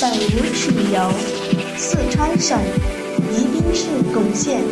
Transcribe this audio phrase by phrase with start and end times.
[0.00, 0.16] 本舞
[0.54, 1.12] 曲由
[1.76, 2.58] 四川省
[3.32, 3.84] 宜宾市
[4.14, 4.62] 珙县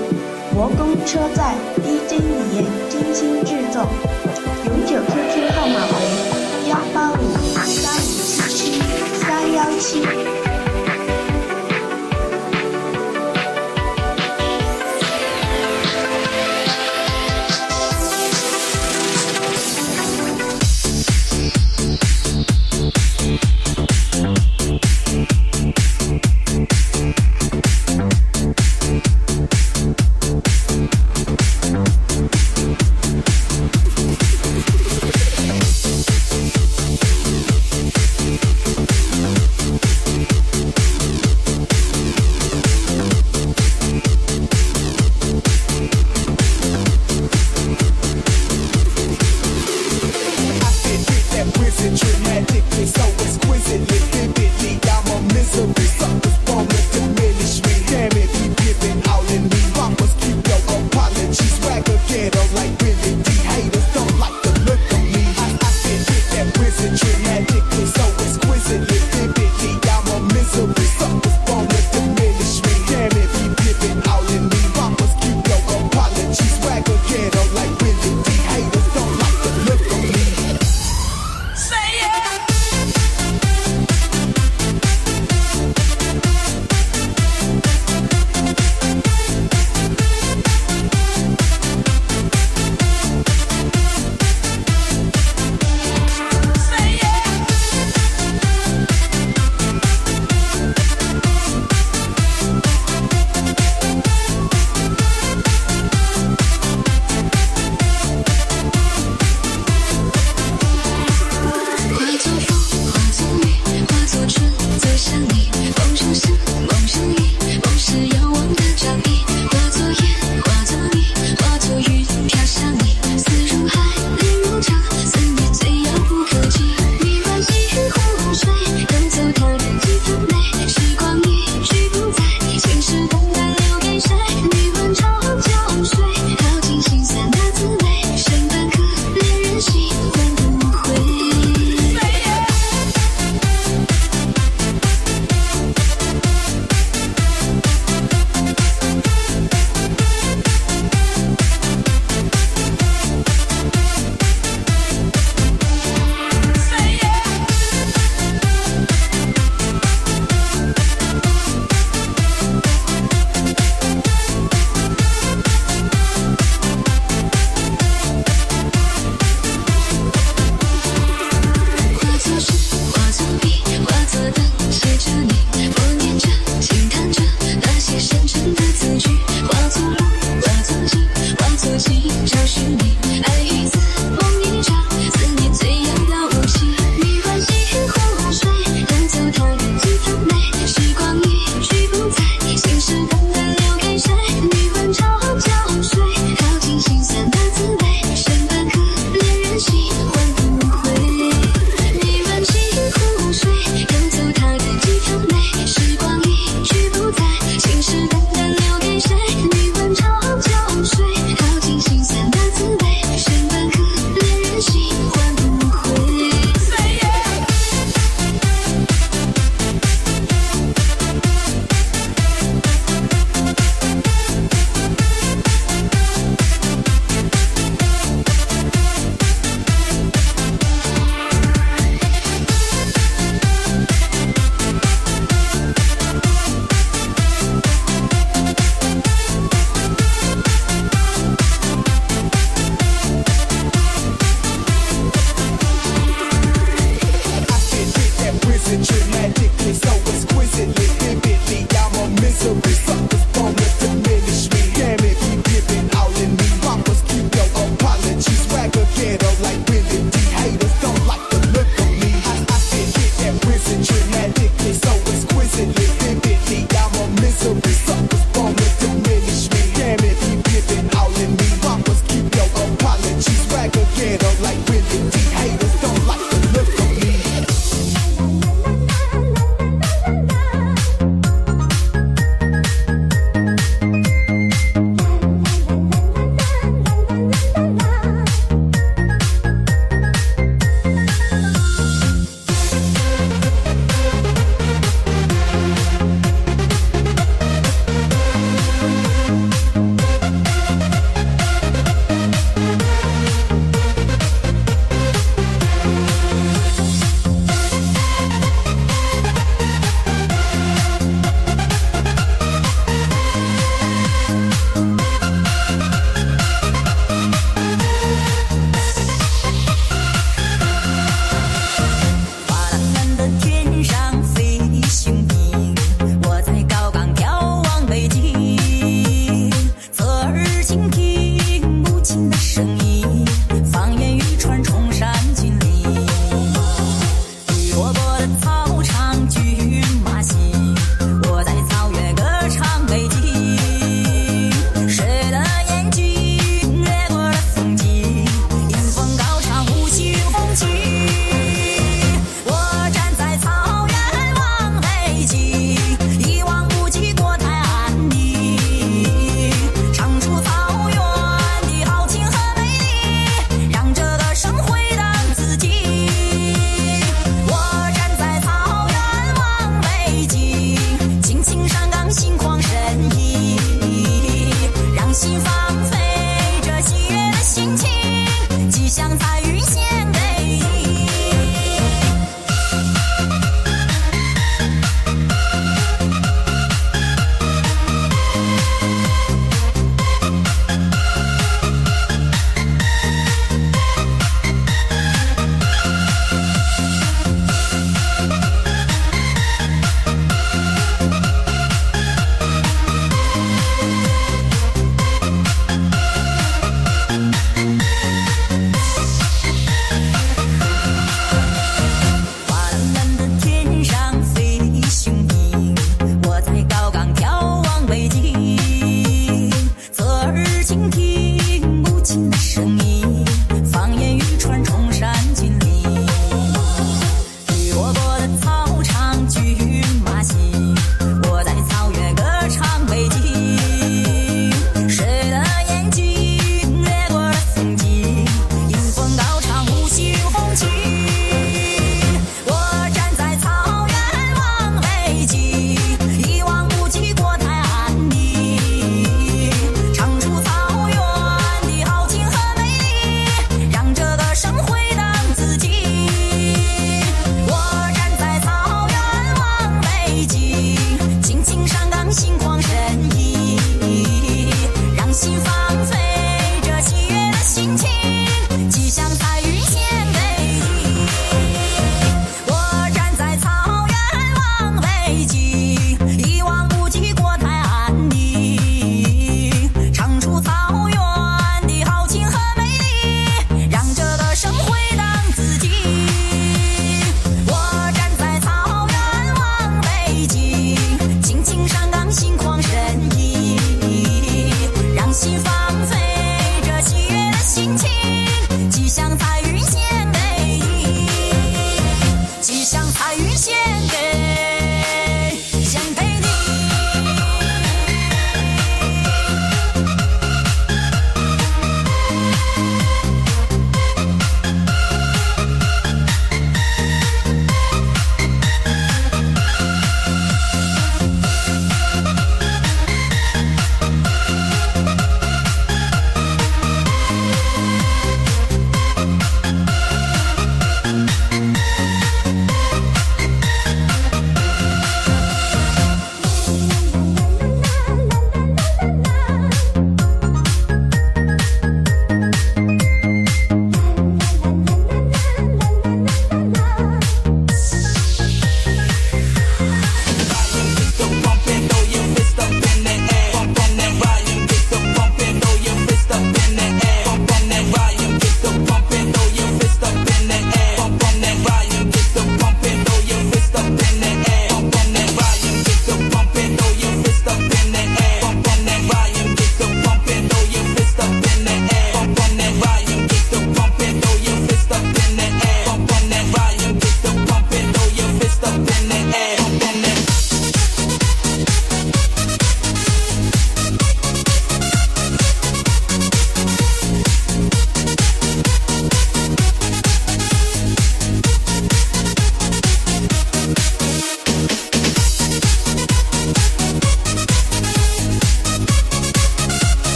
[0.54, 1.54] 国公车站
[1.85, 3.87] DJ 语言精心制作，
[4.64, 7.17] 永久 QQ 号码为幺八五
[7.67, 8.09] 三五
[8.49, 8.80] 七七
[9.21, 10.38] 三幺七。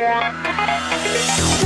[0.00, 1.59] Yeah.